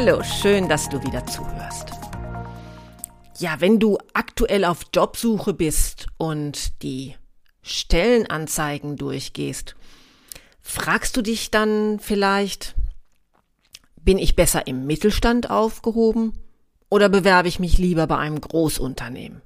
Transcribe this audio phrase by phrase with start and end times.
[0.00, 1.90] Hallo, schön, dass du wieder zuhörst.
[3.38, 7.16] Ja, wenn du aktuell auf Jobsuche bist und die
[7.62, 9.74] Stellenanzeigen durchgehst,
[10.60, 12.76] fragst du dich dann vielleicht,
[13.96, 16.32] bin ich besser im Mittelstand aufgehoben
[16.90, 19.42] oder bewerbe ich mich lieber bei einem Großunternehmen?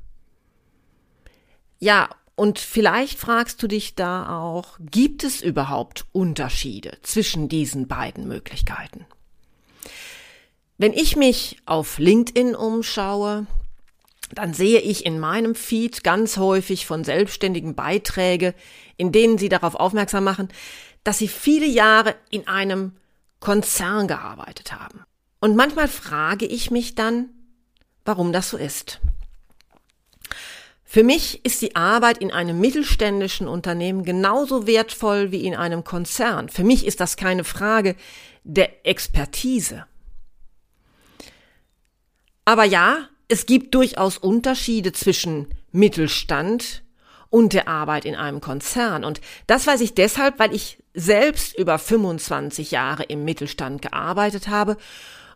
[1.79, 8.29] Ja, und vielleicht fragst du dich da auch, gibt es überhaupt Unterschiede zwischen diesen beiden
[8.29, 9.07] Möglichkeiten?
[10.83, 13.47] Wenn ich mich auf LinkedIn umschaue,
[14.35, 18.53] dann sehe ich in meinem Feed ganz häufig von Selbstständigen Beiträge,
[18.97, 20.49] in denen sie darauf aufmerksam machen,
[21.05, 22.97] dass sie viele Jahre in einem
[23.39, 25.05] Konzern gearbeitet haben.
[25.39, 27.29] Und manchmal frage ich mich dann,
[28.05, 28.99] warum das so ist.
[30.83, 36.49] Für mich ist die Arbeit in einem mittelständischen Unternehmen genauso wertvoll wie in einem Konzern.
[36.49, 37.95] Für mich ist das keine Frage
[38.43, 39.87] der Expertise.
[42.45, 46.83] Aber ja, es gibt durchaus Unterschiede zwischen Mittelstand
[47.31, 49.05] und der Arbeit in einem Konzern.
[49.05, 54.77] Und das weiß ich deshalb, weil ich selbst über 25 Jahre im Mittelstand gearbeitet habe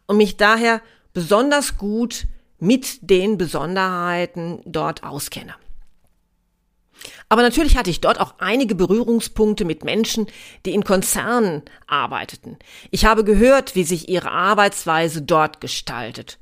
[0.06, 0.82] und mich daher
[1.14, 2.26] besonders gut
[2.58, 5.54] mit den Besonderheiten dort auskenne.
[7.28, 10.26] Aber natürlich hatte ich dort auch einige Berührungspunkte mit Menschen,
[10.64, 12.58] die in Konzernen arbeiteten.
[12.90, 16.38] Ich habe gehört, wie sich ihre Arbeitsweise dort gestaltet.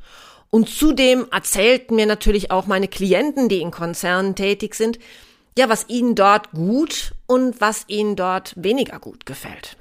[0.54, 5.00] Und zudem erzählten mir natürlich auch meine Klienten, die in Konzernen tätig sind,
[5.58, 9.76] ja, was ihnen dort gut und was ihnen dort weniger gut gefällt.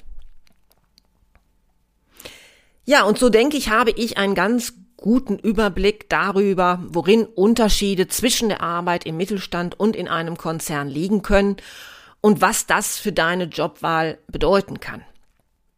[2.86, 8.50] Ja, und so denke ich, habe ich einen ganz guten Überblick darüber, worin Unterschiede zwischen
[8.50, 11.58] der Arbeit im Mittelstand und in einem Konzern liegen können
[12.20, 15.04] und was das für deine Jobwahl bedeuten kann.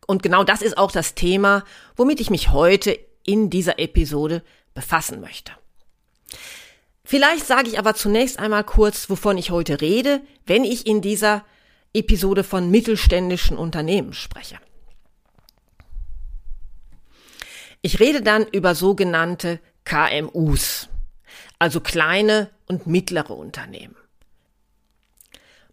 [0.08, 1.66] Und genau das ist auch das Thema,
[1.98, 4.42] womit ich mich heute in dieser Episode
[4.76, 5.52] befassen möchte.
[7.04, 11.44] Vielleicht sage ich aber zunächst einmal kurz, wovon ich heute rede, wenn ich in dieser
[11.94, 14.58] Episode von mittelständischen Unternehmen spreche.
[17.82, 20.90] Ich rede dann über sogenannte KMUs,
[21.60, 23.96] also kleine und mittlere Unternehmen.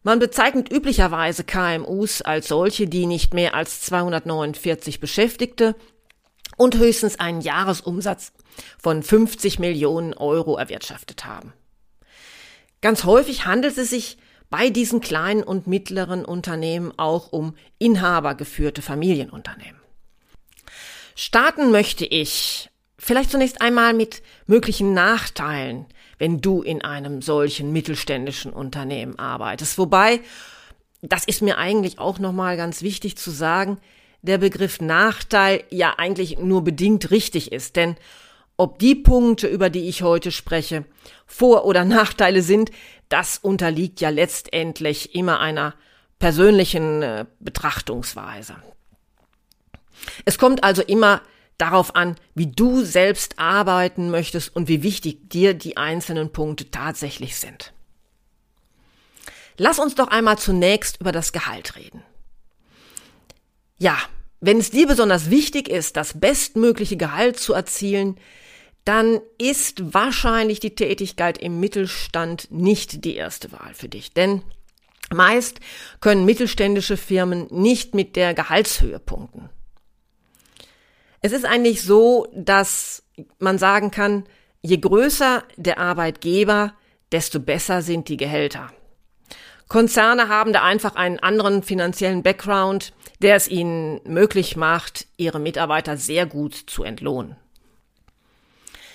[0.02, 5.74] Man bezeichnet üblicherweise KMUs als solche, die nicht mehr als 249 Beschäftigte
[6.56, 8.32] und höchstens einen Jahresumsatz
[8.78, 11.52] von 50 Millionen Euro erwirtschaftet haben.
[12.80, 14.18] Ganz häufig handelt es sich
[14.50, 19.80] bei diesen kleinen und mittleren Unternehmen auch um inhabergeführte Familienunternehmen.
[21.14, 25.86] Starten möchte ich vielleicht zunächst einmal mit möglichen Nachteilen,
[26.18, 29.78] wenn du in einem solchen mittelständischen Unternehmen arbeitest.
[29.78, 30.20] Wobei,
[31.00, 33.78] das ist mir eigentlich auch nochmal ganz wichtig zu sagen,
[34.22, 37.97] der Begriff Nachteil ja eigentlich nur bedingt richtig ist, denn
[38.56, 40.84] ob die Punkte, über die ich heute spreche,
[41.27, 42.71] Vor- oder Nachteile sind,
[43.09, 45.75] das unterliegt ja letztendlich immer einer
[46.19, 48.56] persönlichen äh, Betrachtungsweise.
[50.25, 51.22] Es kommt also immer
[51.59, 57.37] darauf an, wie du selbst arbeiten möchtest und wie wichtig dir die einzelnen Punkte tatsächlich
[57.37, 57.72] sind.
[59.56, 62.03] Lass uns doch einmal zunächst über das Gehalt reden.
[63.82, 63.98] Ja,
[64.41, 68.16] wenn es dir besonders wichtig ist, das bestmögliche Gehalt zu erzielen,
[68.84, 74.12] dann ist wahrscheinlich die Tätigkeit im Mittelstand nicht die erste Wahl für dich.
[74.12, 74.42] Denn
[75.12, 75.59] meist
[75.98, 79.51] können mittelständische Firmen nicht mit der Gehaltshöhe punkten.
[81.21, 83.03] Es ist eigentlich so, dass
[83.41, 84.22] man sagen kann,
[84.60, 86.74] je größer der Arbeitgeber,
[87.10, 88.72] desto besser sind die Gehälter.
[89.72, 92.92] Konzerne haben da einfach einen anderen finanziellen Background,
[93.22, 97.36] der es ihnen möglich macht, ihre Mitarbeiter sehr gut zu entlohnen.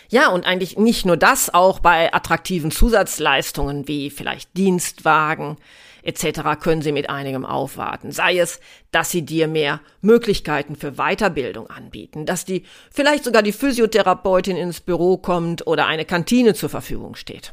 [0.10, 5.58] Ja, und eigentlich nicht nur das, auch bei attraktiven Zusatzleistungen wie vielleicht Dienstwagen
[6.04, 6.42] etc.
[6.62, 8.12] können sie mit einigem aufwarten.
[8.12, 8.60] Sei es,
[8.92, 14.82] dass sie dir mehr Möglichkeiten für Weiterbildung anbieten, dass die vielleicht sogar die Physiotherapeutin ins
[14.82, 17.52] Büro kommt oder eine Kantine zur Verfügung steht.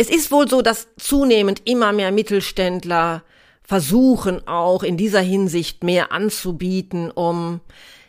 [0.00, 3.22] Es ist wohl so, dass zunehmend immer mehr Mittelständler
[3.62, 7.60] versuchen auch in dieser Hinsicht mehr anzubieten, um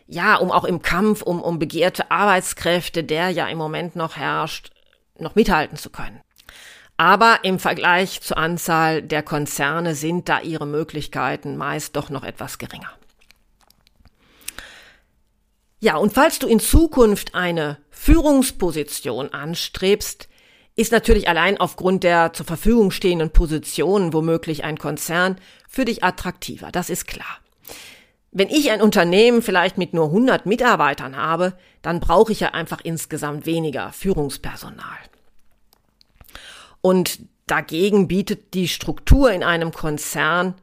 [0.06, 4.70] ja, um auch im Kampf um, um begehrte Arbeitskräfte, der ja im Moment noch herrscht,
[5.18, 6.22] noch mithalten zu können.
[6.96, 12.56] Aber im Vergleich zur Anzahl der Konzerne sind da ihre Möglichkeiten meist doch noch etwas
[12.56, 12.92] geringer.
[15.78, 20.30] Ja, und falls du in Zukunft eine Führungsposition anstrebst,
[20.74, 25.36] ist natürlich allein aufgrund der zur Verfügung stehenden Positionen womöglich ein Konzern
[25.68, 26.70] für dich attraktiver.
[26.72, 27.38] Das ist klar.
[28.30, 31.52] Wenn ich ein Unternehmen vielleicht mit nur 100 Mitarbeitern habe,
[31.82, 34.98] dann brauche ich ja einfach insgesamt weniger Führungspersonal.
[36.80, 40.54] Und dagegen bietet die Struktur in einem Konzern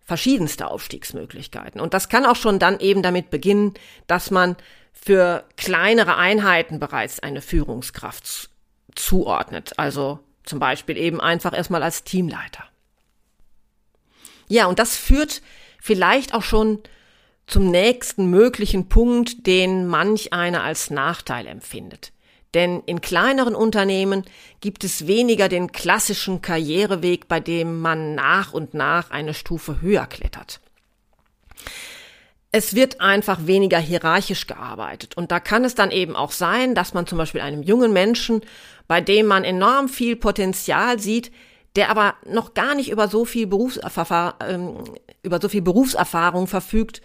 [0.00, 1.82] verschiedenste Aufstiegsmöglichkeiten.
[1.82, 3.74] Und das kann auch schon dann eben damit beginnen,
[4.06, 4.56] dass man
[4.94, 8.48] für kleinere Einheiten bereits eine Führungskraft
[8.98, 9.78] zuordnet.
[9.78, 12.64] Also zum Beispiel eben einfach erstmal als Teamleiter.
[14.48, 15.42] Ja, und das führt
[15.80, 16.80] vielleicht auch schon
[17.46, 22.12] zum nächsten möglichen Punkt, den manch einer als Nachteil empfindet.
[22.54, 24.24] Denn in kleineren Unternehmen
[24.60, 30.06] gibt es weniger den klassischen Karriereweg, bei dem man nach und nach eine Stufe höher
[30.06, 30.60] klettert.
[32.50, 35.16] Es wird einfach weniger hierarchisch gearbeitet.
[35.16, 38.40] Und da kann es dann eben auch sein, dass man zum Beispiel einem jungen Menschen,
[38.86, 41.30] bei dem man enorm viel Potenzial sieht,
[41.76, 44.84] der aber noch gar nicht über so viel, Berufserfahrung, ähm,
[45.22, 47.02] über so viel Berufserfahrung verfügt,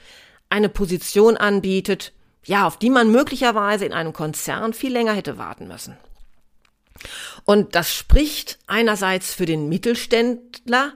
[0.50, 2.14] eine Position anbietet,
[2.46, 5.98] ja, auf die man möglicherweise in einem Konzern viel länger hätte warten müssen.
[7.46, 10.94] Und das spricht einerseits für den Mittelständler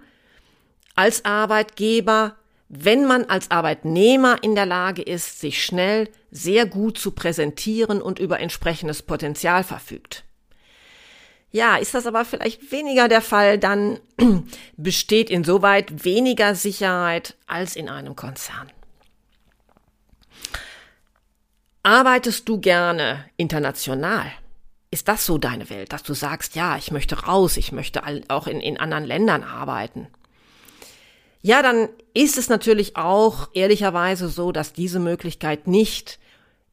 [0.96, 2.36] als Arbeitgeber,
[2.70, 8.20] wenn man als Arbeitnehmer in der Lage ist, sich schnell sehr gut zu präsentieren und
[8.20, 10.24] über entsprechendes Potenzial verfügt.
[11.50, 14.00] Ja, ist das aber vielleicht weniger der Fall, dann
[14.78, 18.70] besteht insoweit weniger Sicherheit als in einem Konzern.
[21.84, 24.30] Arbeitest du gerne international?
[24.92, 28.48] Ist das so deine Welt, dass du sagst, ja, ich möchte raus, ich möchte auch
[28.48, 30.08] in, in anderen Ländern arbeiten?
[31.42, 36.20] Ja, dann ist es natürlich auch ehrlicherweise so, dass diese Möglichkeit nicht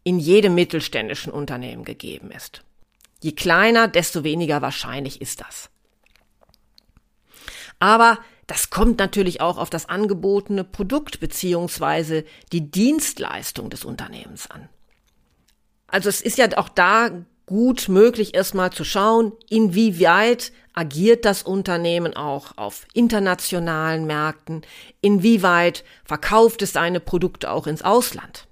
[0.03, 2.63] in jedem mittelständischen Unternehmen gegeben ist.
[3.23, 5.71] Je kleiner, desto weniger wahrscheinlich ist das.
[7.79, 14.69] Aber das kommt natürlich auch auf das angebotene Produkt beziehungsweise die Dienstleistung des Unternehmens an.
[15.87, 22.15] Also es ist ja auch da gut möglich, erstmal zu schauen, inwieweit agiert das Unternehmen
[22.17, 24.63] auch auf internationalen Märkten,
[25.01, 28.47] inwieweit verkauft es seine Produkte auch ins Ausland.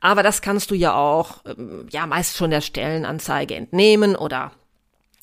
[0.00, 4.52] Aber das kannst du ja auch, ähm, ja, meist schon der Stellenanzeige entnehmen oder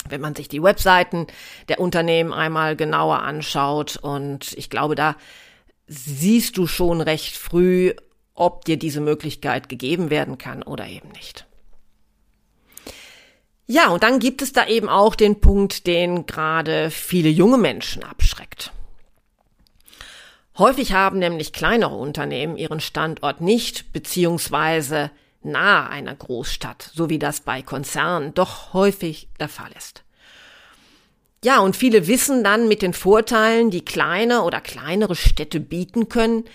[0.09, 1.27] wenn man sich die Webseiten
[1.69, 3.97] der Unternehmen einmal genauer anschaut.
[3.97, 5.15] Und ich glaube, da
[5.87, 7.93] siehst du schon recht früh,
[8.33, 11.45] ob dir diese Möglichkeit gegeben werden kann oder eben nicht.
[13.65, 18.03] Ja, und dann gibt es da eben auch den Punkt, den gerade viele junge Menschen
[18.03, 18.71] abschreckt.
[20.57, 25.09] Häufig haben nämlich kleinere Unternehmen ihren Standort nicht beziehungsweise
[25.41, 30.03] nahe einer Großstadt, so wie das bei Konzernen doch häufig der Fall ist.
[31.43, 36.45] Ja, und viele wissen dann mit den Vorteilen, die kleine oder kleinere Städte bieten können,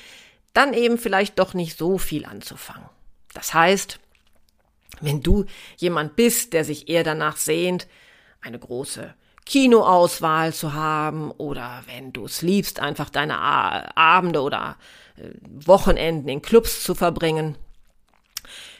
[0.55, 2.89] dann eben vielleicht doch nicht so viel anzufangen.
[3.35, 3.99] Das heißt,
[5.01, 5.45] wenn du
[5.77, 7.87] jemand bist, der sich eher danach sehnt,
[8.41, 9.15] eine große
[9.45, 14.77] Kinoauswahl zu haben oder wenn du es liebst, einfach deine Abende oder
[15.17, 15.31] äh,
[15.65, 17.57] Wochenenden in Clubs zu verbringen,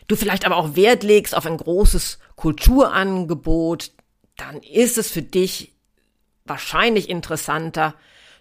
[0.09, 3.93] du vielleicht aber auch Wert legst auf ein großes Kulturangebot,
[4.37, 5.73] dann ist es für dich
[6.45, 7.95] wahrscheinlich interessanter,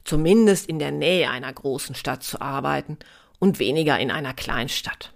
[0.03, 2.97] zumindest in der Nähe einer großen Stadt zu arbeiten
[3.39, 5.13] und weniger in einer Kleinstadt.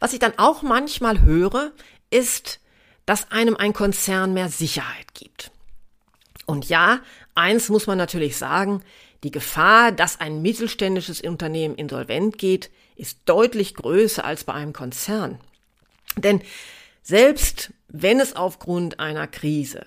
[0.00, 1.72] Was ich dann auch manchmal höre,
[2.10, 2.60] ist,
[3.06, 5.50] dass einem ein Konzern mehr Sicherheit gibt.
[6.46, 7.00] Und ja,
[7.34, 8.82] eins muss man natürlich sagen,
[9.22, 15.40] die Gefahr, dass ein mittelständisches Unternehmen insolvent geht, ist deutlich größer als bei einem Konzern.
[16.16, 16.42] Denn
[17.02, 19.86] selbst wenn es aufgrund einer Krise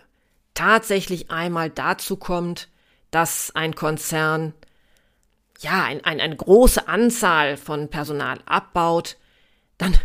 [0.54, 2.68] tatsächlich einmal dazu kommt,
[3.12, 4.54] dass ein Konzern
[5.60, 9.18] ja ein, ein, eine große Anzahl von Personal abbaut,
[9.82, 9.98] dann,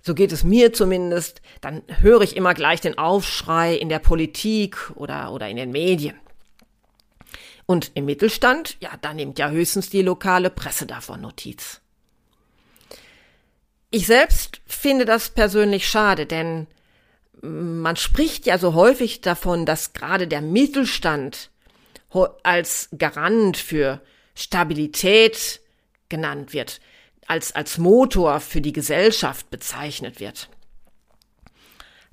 [0.00, 4.90] so geht es mir zumindest, dann höre ich immer gleich den Aufschrei in der Politik
[4.94, 6.16] oder, oder in den Medien.
[7.66, 11.82] Und im Mittelstand, ja, da nimmt ja höchstens die lokale Presse davon Notiz.
[13.90, 16.66] Ich selbst finde das persönlich schade, denn
[17.42, 21.50] man spricht ja so häufig davon, dass gerade der Mittelstand
[22.42, 24.00] als Garant für
[24.34, 25.60] Stabilität
[26.08, 26.80] genannt wird,
[27.28, 30.48] als, als Motor für die Gesellschaft bezeichnet wird.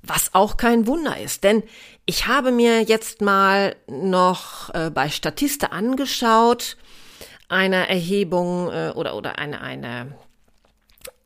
[0.02, 1.64] Was auch kein Wunder ist, denn
[2.04, 6.76] ich habe mir jetzt mal noch äh, bei Statista angeschaut,
[7.48, 10.16] eine Erhebung äh, oder, oder eine, eine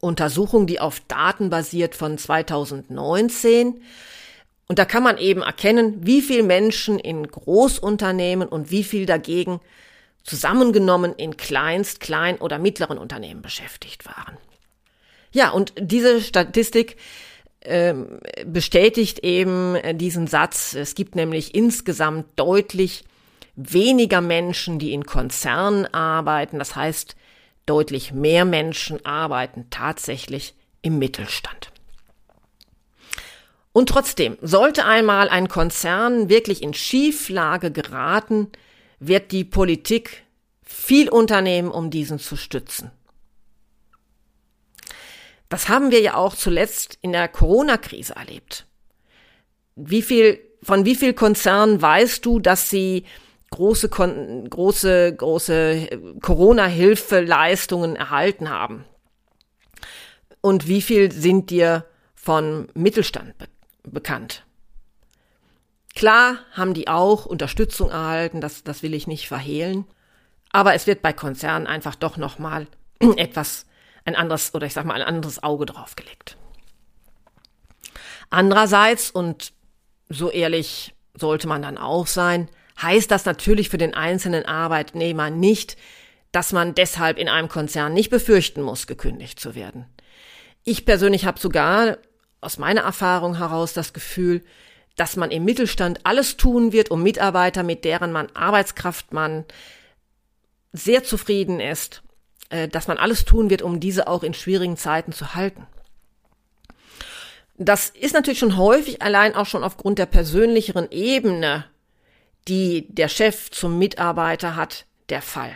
[0.01, 3.83] Untersuchung, die auf Daten basiert von 2019.
[4.67, 9.61] Und da kann man eben erkennen, wie viel Menschen in Großunternehmen und wie viel dagegen
[10.25, 14.37] zusammengenommen in Kleinst-, Klein- oder mittleren Unternehmen beschäftigt waren.
[15.33, 16.97] Ja, und diese Statistik
[17.63, 20.75] ähm, bestätigt eben diesen Satz.
[20.75, 23.05] Es gibt nämlich insgesamt deutlich
[23.55, 26.59] weniger Menschen, die in Konzernen arbeiten.
[26.59, 27.17] Das heißt,
[27.67, 31.71] deutlich mehr Menschen arbeiten tatsächlich im Mittelstand.
[33.73, 38.49] Und trotzdem, sollte einmal ein Konzern wirklich in Schieflage geraten,
[39.01, 40.25] wird die Politik
[40.63, 42.93] viel unternehmen, um diesen zu stützen.
[45.49, 48.67] Das haben wir ja auch zuletzt in der Corona-Krise erlebt.
[49.75, 53.05] Wie viel, von wie viel Konzernen weißt du, dass sie
[53.51, 58.85] große, große, große Corona-Hilfeleistungen erhalten haben?
[60.41, 63.49] Und wie viel sind dir von Mittelstand be
[63.83, 64.45] bekannt?
[65.95, 69.85] Klar haben die auch Unterstützung erhalten, das, das will ich nicht verhehlen.
[70.53, 72.67] Aber es wird bei Konzernen einfach doch nochmal
[73.17, 73.67] etwas,
[74.05, 76.37] ein anderes, oder ich sag mal, ein anderes Auge draufgelegt.
[78.31, 79.53] Andererseits, und
[80.09, 82.49] so ehrlich sollte man dann auch sein,
[82.81, 85.77] heißt das natürlich für den einzelnen Arbeitnehmer nicht,
[86.33, 89.87] dass man deshalb in einem Konzern nicht befürchten muss, gekündigt zu werden.
[90.63, 91.99] Ich persönlich habe sogar
[92.41, 94.43] aus meiner Erfahrung heraus das Gefühl,
[95.01, 99.47] dass man im Mittelstand alles tun wird, um Mitarbeiter, mit deren man Arbeitskraft man
[100.75, 102.03] sehr zufrieden ist,
[102.51, 105.67] äh, dass man alles tun wird, um diese auch in schwierigen Zeiten zu halten.
[107.57, 111.65] Das ist natürlich schon häufig allein auch schon aufgrund der persönlicheren Ebene
[112.47, 115.55] die der Chef zum Mitarbeiter hat, der Fall.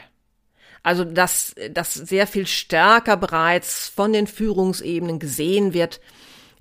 [0.83, 6.01] Also, dass dass sehr viel stärker bereits von den Führungsebenen gesehen wird,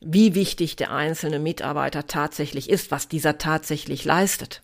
[0.06, 4.62] wie wichtig der einzelne Mitarbeiter tatsächlich ist, was dieser tatsächlich leistet.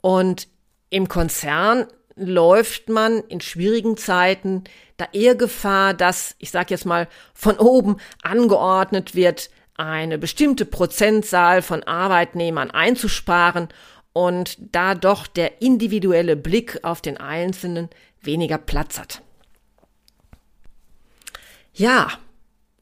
[0.00, 0.48] Und
[0.90, 1.86] im Konzern
[2.16, 4.64] läuft man in schwierigen Zeiten
[4.96, 11.62] da eher Gefahr, dass, ich sage jetzt mal, von oben angeordnet wird, eine bestimmte Prozentzahl
[11.62, 13.68] von Arbeitnehmern einzusparen
[14.12, 19.22] und da doch der individuelle Blick auf den Einzelnen weniger Platz hat.
[21.72, 22.08] Ja,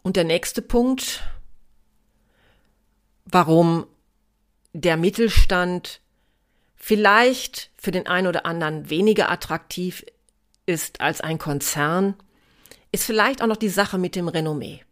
[0.03, 1.23] und der nächste Punkt,
[3.25, 3.87] warum
[4.73, 6.01] der Mittelstand
[6.77, 10.05] vielleicht für den einen oder anderen weniger attraktiv
[10.67, 12.15] ist als ein Konzern,
[12.91, 14.83] ist vielleicht auch noch die Sache mit dem Renommee.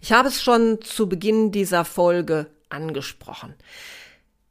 [0.00, 3.54] Ich habe es schon zu Beginn dieser Folge angesprochen.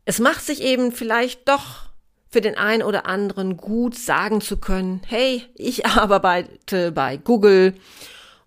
[0.05, 1.89] Es macht sich eben vielleicht doch
[2.29, 7.75] für den einen oder anderen gut sagen zu können, hey, ich arbeite bei Google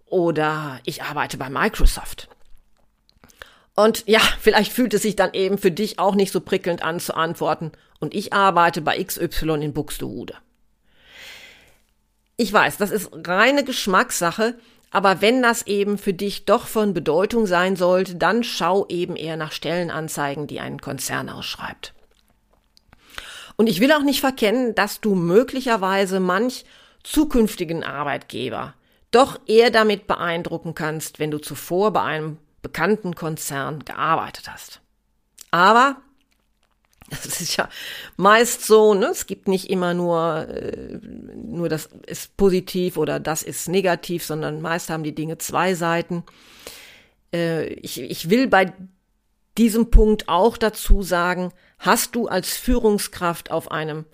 [0.06, 2.28] oder ich arbeite bei Microsoft.
[3.76, 6.98] Und ja, vielleicht fühlt es sich dann eben für dich auch nicht so prickelnd an
[6.98, 10.34] zu antworten, und ich arbeite bei XY in Buxtehude.
[12.36, 14.58] Ich weiß, das ist reine Geschmackssache,
[14.90, 19.36] aber wenn das eben für dich doch von Bedeutung sein sollte, dann schau eben eher
[19.36, 21.94] nach Stellenanzeigen, die ein Konzern ausschreibt.
[23.56, 26.64] Und ich will auch nicht verkennen, dass du möglicherweise manch
[27.02, 28.74] zukünftigen Arbeitgeber
[29.10, 34.80] doch eher damit beeindrucken kannst, wenn du zuvor bei einem bekannten Konzern gearbeitet hast.
[35.52, 35.98] Aber
[37.10, 37.68] das ist ja
[38.16, 39.06] meist so, ne?
[39.06, 40.98] Es gibt nicht immer nur, äh,
[41.36, 46.24] nur das ist positiv oder das ist negativ, sondern meist haben die Dinge zwei Seiten.
[47.32, 48.72] Äh, ich, ich will bei
[49.56, 54.06] diesem Punkt auch dazu sagen, hast du als Führungskraft auf einem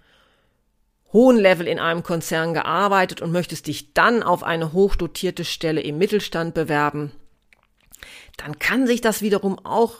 [1.14, 5.96] hohen Level in einem Konzern gearbeitet und möchtest dich dann auf eine hochdotierte Stelle im
[5.96, 7.12] Mittelstand bewerben,
[8.36, 9.96] dann kann sich das wiederum auch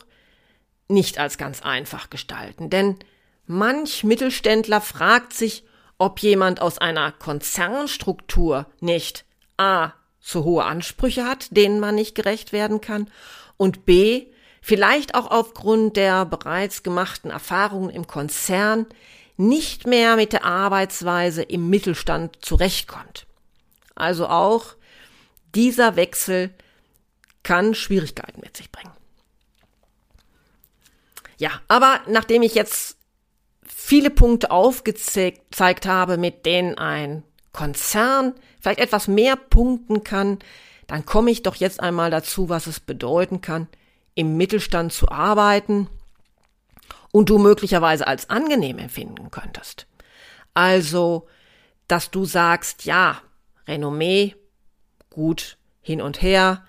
[0.88, 2.96] nicht als ganz einfach gestalten, denn
[3.46, 5.64] manch Mittelständler fragt sich,
[5.98, 9.24] ob jemand aus einer Konzernstruktur nicht
[9.56, 9.92] a.
[10.20, 13.10] zu hohe Ansprüche hat, denen man nicht gerecht werden kann,
[13.56, 14.26] und b.
[14.60, 18.86] vielleicht auch aufgrund der bereits gemachten Erfahrungen im Konzern
[19.36, 23.26] nicht mehr mit der Arbeitsweise im Mittelstand zurechtkommt.
[23.94, 24.74] Also auch
[25.54, 26.50] dieser Wechsel
[27.42, 28.92] kann Schwierigkeiten mit sich bringen.
[31.38, 32.96] Ja, aber nachdem ich jetzt
[33.66, 40.38] viele Punkte aufgezeigt habe, mit denen ein Konzern vielleicht etwas mehr punkten kann,
[40.86, 43.68] dann komme ich doch jetzt einmal dazu, was es bedeuten kann,
[44.14, 45.88] im Mittelstand zu arbeiten
[47.12, 49.86] und du möglicherweise als angenehm empfinden könntest.
[50.54, 51.26] Also,
[51.88, 53.20] dass du sagst, ja,
[53.66, 54.34] Renommee,
[55.10, 56.64] gut hin und her,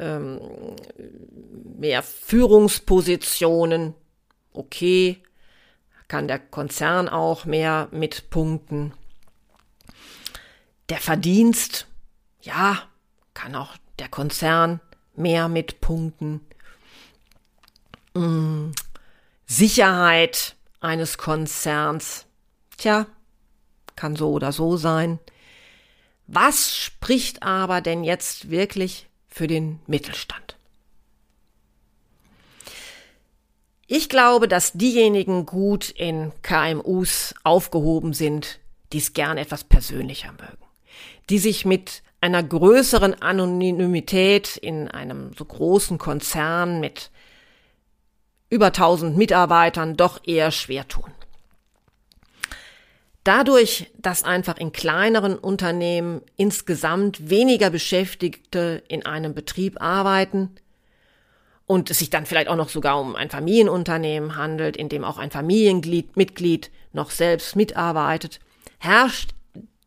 [0.00, 0.40] ähm,
[1.78, 3.94] mehr Führungspositionen,
[4.52, 5.22] okay,
[6.08, 8.92] kann der Konzern auch mehr mit punkten.
[10.88, 11.86] Der Verdienst,
[12.40, 12.82] ja,
[13.34, 14.80] kann auch der Konzern
[15.14, 16.40] mehr mit punkten.
[18.16, 18.72] Hm,
[19.46, 22.26] Sicherheit eines Konzerns,
[22.76, 23.06] tja,
[23.94, 25.20] kann so oder so sein.
[26.26, 29.09] Was spricht aber denn jetzt wirklich
[29.40, 30.54] für den Mittelstand?
[33.86, 38.58] Ich glaube, dass diejenigen gut in KMUs aufgehoben sind,
[38.92, 40.66] die es gern etwas persönlicher mögen,
[41.30, 47.10] die sich mit einer größeren Anonymität in einem so großen Konzern mit
[48.50, 51.10] über 1000 Mitarbeitern doch eher schwer tun.
[53.24, 60.56] Dadurch, dass einfach in kleineren Unternehmen insgesamt weniger Beschäftigte in einem Betrieb arbeiten,
[61.70, 65.18] und es sich dann vielleicht auch noch sogar um ein Familienunternehmen handelt, in dem auch
[65.18, 68.40] ein Familienmitglied noch selbst mitarbeitet,
[68.78, 69.34] herrscht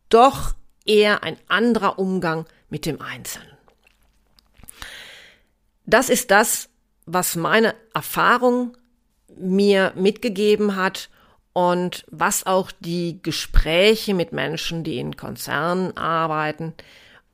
[0.08, 3.58] doch eher ein anderer Umgang mit dem Einzelnen.
[5.86, 6.70] Das ist das,
[7.06, 8.78] was meine Erfahrung
[9.36, 11.10] mir mitgegeben hat
[11.54, 16.74] und was auch die Gespräche mit Menschen, die in Konzernen arbeiten,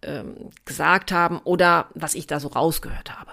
[0.01, 3.31] ähm, gesagt haben oder was ich da so rausgehört habe.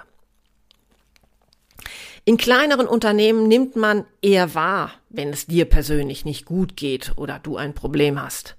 [2.25, 7.39] In kleineren Unternehmen nimmt man eher wahr, wenn es dir persönlich nicht gut geht oder
[7.39, 8.57] du ein Problem hast.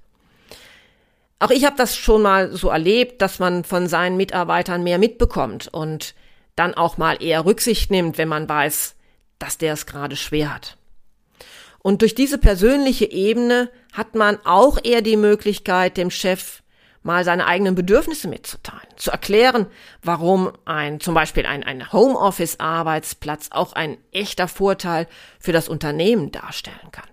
[1.39, 5.67] Auch ich habe das schon mal so erlebt, dass man von seinen Mitarbeitern mehr mitbekommt
[5.67, 6.15] und
[6.55, 8.95] dann auch mal eher Rücksicht nimmt, wenn man weiß,
[9.37, 10.77] dass der es gerade schwer hat.
[11.87, 16.61] Und durch diese persönliche Ebene hat man auch eher die Möglichkeit, dem Chef
[17.01, 19.67] mal seine eigenen Bedürfnisse mitzuteilen, zu erklären,
[20.03, 25.07] warum ein, zum Beispiel ein, ein Homeoffice-Arbeitsplatz auch ein echter Vorteil
[25.39, 27.07] für das Unternehmen darstellen kann.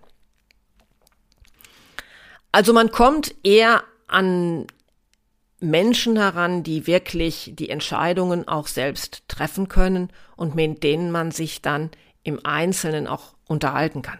[2.50, 4.66] Also man kommt eher an
[5.60, 11.62] Menschen heran, die wirklich die Entscheidungen auch selbst treffen können und mit denen man sich
[11.62, 11.92] dann
[12.24, 14.18] im Einzelnen auch unterhalten kann.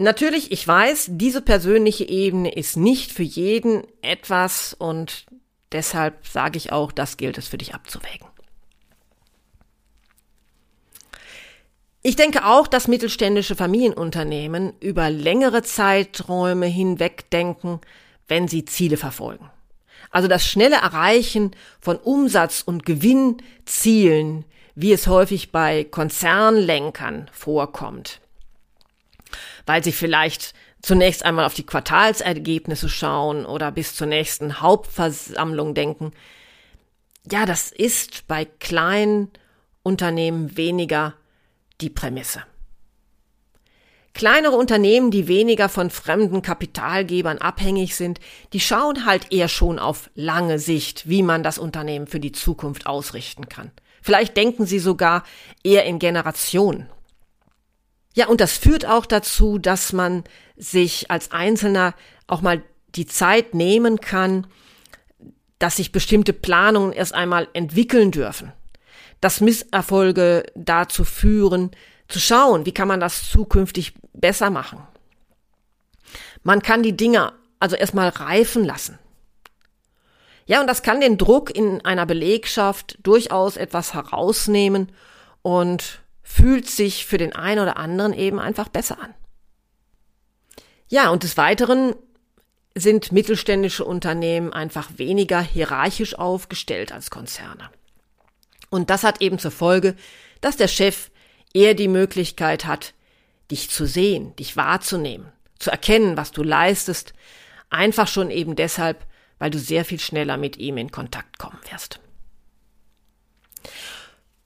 [0.00, 5.26] Natürlich, ich weiß, diese persönliche Ebene ist nicht für jeden etwas und
[5.72, 8.28] deshalb sage ich auch, das gilt es für dich abzuwägen.
[12.00, 17.80] Ich denke auch, dass mittelständische Familienunternehmen über längere Zeiträume hinweg denken,
[18.28, 19.50] wenn sie Ziele verfolgen.
[20.12, 24.44] Also das schnelle Erreichen von Umsatz- und Gewinnzielen,
[24.76, 28.20] wie es häufig bei Konzernlenkern vorkommt
[29.68, 36.12] weil sie vielleicht zunächst einmal auf die Quartalsergebnisse schauen oder bis zur nächsten Hauptversammlung denken.
[37.30, 39.30] Ja, das ist bei kleinen
[39.82, 41.14] Unternehmen weniger
[41.82, 42.42] die Prämisse.
[44.14, 48.20] Kleinere Unternehmen, die weniger von fremden Kapitalgebern abhängig sind,
[48.52, 52.86] die schauen halt eher schon auf lange Sicht, wie man das Unternehmen für die Zukunft
[52.86, 53.70] ausrichten kann.
[54.00, 55.24] Vielleicht denken sie sogar
[55.62, 56.88] eher in Generationen.
[58.18, 60.24] Ja, und das führt auch dazu, dass man
[60.56, 61.94] sich als Einzelner
[62.26, 62.64] auch mal
[62.96, 64.48] die Zeit nehmen kann,
[65.60, 68.52] dass sich bestimmte Planungen erst einmal entwickeln dürfen.
[69.20, 71.70] Dass Misserfolge dazu führen,
[72.08, 74.80] zu schauen, wie kann man das zukünftig besser machen.
[76.42, 78.98] Man kann die Dinge also erstmal reifen lassen.
[80.44, 84.90] Ja, und das kann den Druck in einer Belegschaft durchaus etwas herausnehmen
[85.42, 89.14] und fühlt sich für den einen oder anderen eben einfach besser an.
[90.86, 91.94] Ja, und des Weiteren
[92.74, 97.70] sind mittelständische Unternehmen einfach weniger hierarchisch aufgestellt als Konzerne.
[98.68, 99.96] Und das hat eben zur Folge,
[100.42, 101.10] dass der Chef
[101.54, 102.92] eher die Möglichkeit hat,
[103.50, 107.14] dich zu sehen, dich wahrzunehmen, zu erkennen, was du leistest,
[107.70, 109.06] einfach schon eben deshalb,
[109.38, 112.00] weil du sehr viel schneller mit ihm in Kontakt kommen wirst.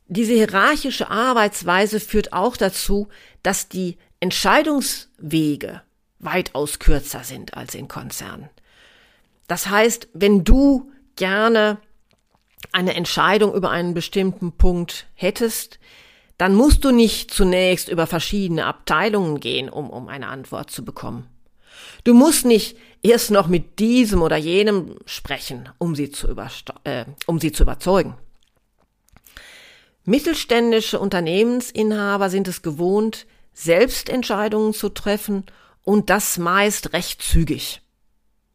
[0.06, 3.08] Diese hierarchische Arbeitsweise führt auch dazu,
[3.42, 5.82] dass die Entscheidungswege
[6.18, 8.48] weitaus kürzer sind als in Konzernen.
[9.48, 11.78] Das heißt, wenn du gerne
[12.70, 15.78] eine Entscheidung über einen bestimmten Punkt hättest,
[16.38, 21.28] dann musst du nicht zunächst über verschiedene Abteilungen gehen, um, um eine Antwort zu bekommen.
[22.04, 26.28] Du musst nicht erst noch mit diesem oder jenem sprechen, um sie zu,
[26.84, 28.14] äh, um sie zu überzeugen.
[30.04, 35.44] Mittelständische Unternehmensinhaber sind es gewohnt, selbst Entscheidungen zu treffen
[35.84, 37.82] und das meist recht zügig.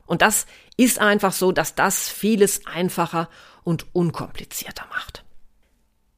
[0.05, 3.29] Und das ist einfach so, dass das vieles einfacher
[3.63, 5.23] und unkomplizierter macht.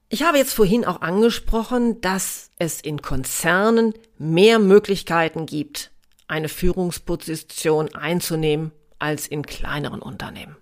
[0.09, 5.91] Ich habe jetzt vorhin auch angesprochen, dass es in Konzernen mehr Möglichkeiten gibt,
[6.27, 10.57] eine Führungsposition einzunehmen als in kleineren Unternehmen.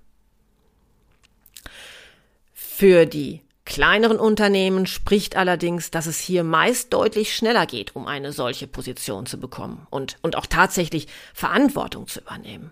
[2.53, 8.32] Für die kleineren Unternehmen spricht allerdings, dass es hier meist deutlich schneller geht, um eine
[8.32, 12.71] solche Position zu bekommen und, und auch tatsächlich Verantwortung zu übernehmen.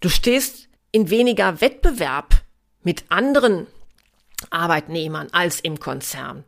[0.00, 2.42] Du stehst in weniger Wettbewerb
[2.82, 3.66] mit anderen
[4.50, 6.44] Arbeitnehmern als im Konzern.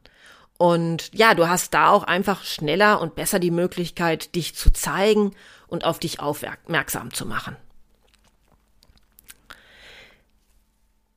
[0.58, 5.34] Und ja, du hast da auch einfach schneller und besser die Möglichkeit, dich zu zeigen
[5.66, 7.56] und auf dich aufmerksam zu machen.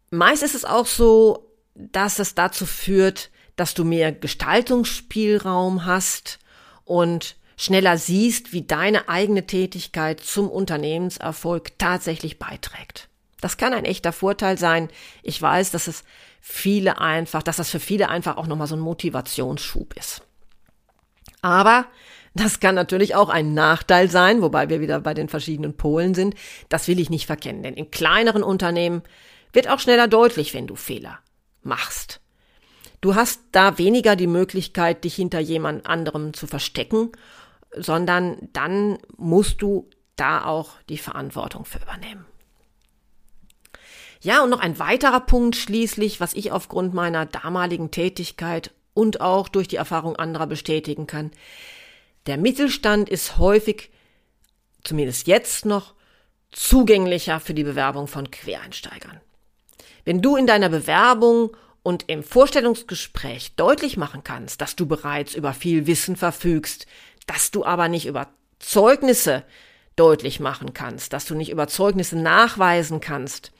[0.09, 6.39] Meist ist es auch so, dass es dazu führt, dass du mehr Gestaltungsspielraum hast
[6.83, 13.07] und schneller siehst, wie deine eigene Tätigkeit zum Unternehmenserfolg tatsächlich beiträgt.
[13.39, 14.89] Das kann ein echter Vorteil sein.
[15.23, 16.03] Ich weiß, dass es
[16.39, 20.21] viele einfach, dass das für viele einfach auch nochmal so ein Motivationsschub ist.
[21.41, 21.85] Aber
[22.33, 26.35] das kann natürlich auch ein Nachteil sein, wobei wir wieder bei den verschiedenen Polen sind.
[26.69, 29.03] Das will ich nicht verkennen, denn in kleineren Unternehmen
[29.53, 31.19] wird auch schneller deutlich, wenn du Fehler
[31.63, 32.21] machst.
[33.01, 37.11] Du hast da weniger die Möglichkeit, dich hinter jemand anderem zu verstecken,
[37.75, 42.25] sondern dann musst du da auch die Verantwortung für übernehmen.
[44.21, 49.49] Ja, und noch ein weiterer Punkt schließlich, was ich aufgrund meiner damaligen Tätigkeit und auch
[49.49, 51.31] durch die Erfahrung anderer bestätigen kann.
[52.27, 53.89] Der Mittelstand ist häufig,
[54.83, 55.95] zumindest jetzt noch,
[56.51, 59.21] zugänglicher für die Bewerbung von Quereinsteigern.
[60.05, 65.53] Wenn du in deiner Bewerbung und im Vorstellungsgespräch deutlich machen kannst, dass du bereits über
[65.53, 66.85] viel Wissen verfügst,
[67.27, 68.27] dass du aber nicht über
[68.59, 69.43] Zeugnisse
[69.95, 73.51] deutlich machen kannst, dass du nicht über Zeugnisse nachweisen kannst,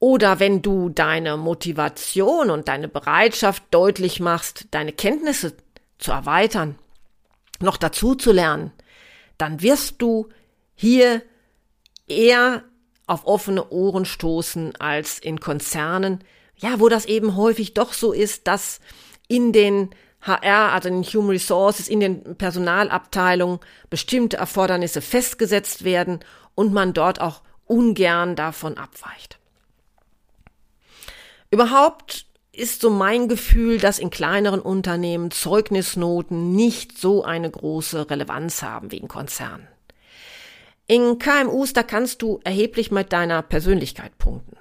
[0.00, 5.54] oder wenn du deine Motivation und deine Bereitschaft deutlich machst, deine Kenntnisse
[5.98, 6.78] zu erweitern,
[7.60, 8.72] noch dazu zu lernen,
[9.36, 10.30] dann wirst du
[10.74, 11.22] hier
[12.08, 12.64] eher
[13.10, 16.22] auf offene Ohren stoßen als in Konzernen,
[16.56, 18.78] ja, wo das eben häufig doch so ist, dass
[19.26, 26.20] in den HR, also in Human Resources, in den Personalabteilungen bestimmte Erfordernisse festgesetzt werden
[26.54, 29.40] und man dort auch ungern davon abweicht.
[31.50, 38.62] Überhaupt ist so mein Gefühl, dass in kleineren Unternehmen Zeugnisnoten nicht so eine große Relevanz
[38.62, 39.66] haben wie in Konzernen.
[40.90, 44.56] In KMUs, da kannst du erheblich mit deiner Persönlichkeit punkten.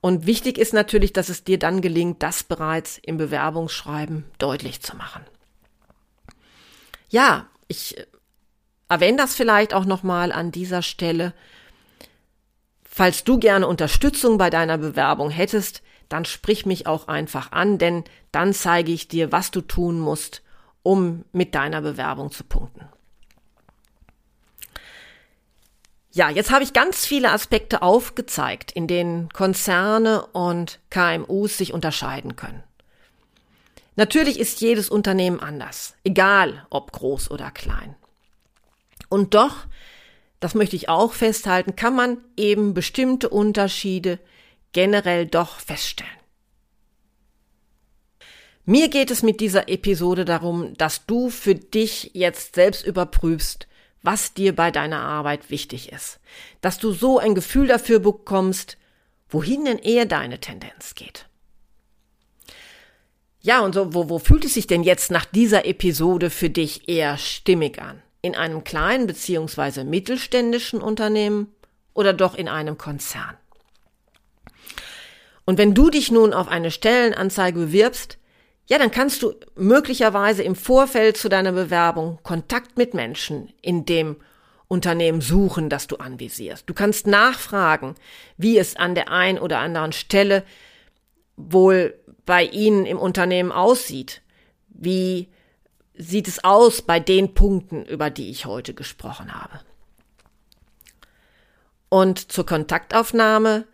[0.00, 4.96] Und wichtig ist natürlich, dass es dir dann gelingt, das bereits im Bewerbungsschreiben deutlich zu
[4.96, 5.22] machen.
[7.10, 8.02] Ja, ich
[8.88, 11.34] erwähne das vielleicht auch nochmal an dieser Stelle.
[12.82, 18.04] Falls du gerne Unterstützung bei deiner Bewerbung hättest, dann sprich mich auch einfach an, denn
[18.32, 20.42] dann zeige ich dir, was du tun musst,
[20.82, 22.88] um mit deiner Bewerbung zu punkten.
[26.16, 32.36] Ja, jetzt habe ich ganz viele Aspekte aufgezeigt, in denen Konzerne und KMUs sich unterscheiden
[32.36, 32.62] können.
[33.96, 37.96] Natürlich ist jedes Unternehmen anders, egal ob groß oder klein.
[39.10, 39.66] Und doch
[40.40, 44.18] das möchte ich auch festhalten, kann man eben bestimmte Unterschiede
[44.72, 46.10] generell doch feststellen.
[48.64, 53.66] Mir geht es mit dieser Episode darum, dass du für dich jetzt selbst überprüfst,
[54.06, 56.20] was dir bei deiner Arbeit wichtig ist.
[56.62, 58.78] Dass du so ein Gefühl dafür bekommst,
[59.28, 61.26] wohin denn eher deine Tendenz geht.
[63.40, 66.88] Ja, und so, wo, wo fühlt es sich denn jetzt nach dieser Episode für dich
[66.88, 68.02] eher stimmig an?
[68.26, 69.84] in einem kleinen bzw.
[69.84, 71.54] mittelständischen Unternehmen
[71.94, 73.36] oder doch in einem Konzern.
[75.44, 78.18] Und wenn du dich nun auf eine Stellenanzeige bewirbst,
[78.68, 84.16] ja, dann kannst du möglicherweise im Vorfeld zu deiner Bewerbung Kontakt mit Menschen in dem
[84.68, 86.68] Unternehmen suchen, das du anvisierst.
[86.68, 87.94] Du kannst nachfragen,
[88.36, 90.44] wie es an der einen oder anderen Stelle
[91.36, 94.22] wohl bei Ihnen im Unternehmen aussieht,
[94.68, 95.28] wie
[95.94, 99.60] sieht es aus bei den Punkten, über die ich heute gesprochen habe.
[101.88, 103.64] Und zur Kontaktaufnahme